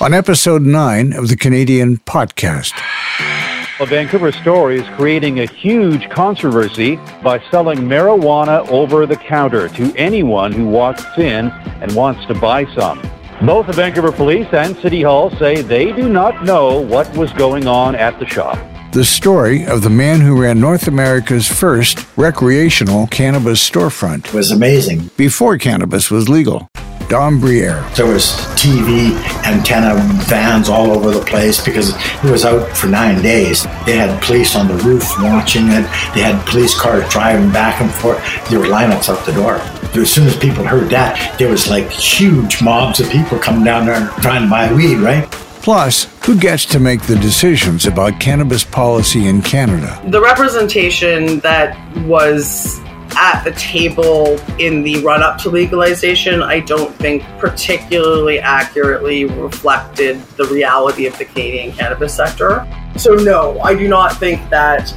[0.00, 2.72] on episode 9 of the Canadian Potcast.
[3.80, 9.94] A Vancouver store is creating a huge controversy by selling marijuana over the counter to
[9.96, 11.46] anyone who walks in
[11.80, 13.00] and wants to buy some.
[13.44, 17.68] Both the Vancouver Police and City Hall say they do not know what was going
[17.68, 18.58] on at the shop.
[18.92, 24.50] The story of the man who ran North America's first recreational cannabis storefront It was
[24.50, 25.10] amazing.
[25.16, 26.68] before cannabis was legal.
[27.08, 27.82] Don Briere.
[27.96, 29.12] There was TV
[29.46, 29.94] antenna
[30.24, 31.90] vans all over the place because
[32.22, 33.64] it was out for nine days.
[33.86, 35.82] They had police on the roof watching it.
[36.14, 38.18] They had police cars driving back and forth.
[38.50, 39.54] There were lineups out the door.
[40.00, 43.86] As soon as people heard that, there was like huge mobs of people coming down
[43.86, 45.30] there trying to buy weed, right?
[45.62, 50.00] Plus, who gets to make the decisions about cannabis policy in Canada?
[50.06, 52.80] the representation that was
[53.18, 60.22] at the table in the run up to legalization, I don't think particularly accurately reflected
[60.36, 62.66] the reality of the Canadian cannabis sector.
[62.96, 64.90] So, no, I do not think that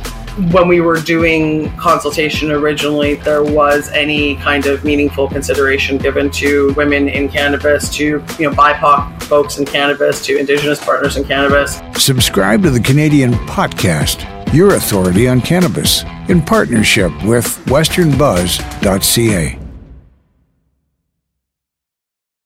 [0.51, 6.73] when we were doing consultation originally, there was any kind of meaningful consideration given to
[6.73, 11.81] women in cannabis, to you know BIPOC folks in cannabis, to Indigenous partners in cannabis.
[11.95, 19.60] Subscribe to the Canadian Potcast, your authority on cannabis, in partnership with westernbuzz.ca.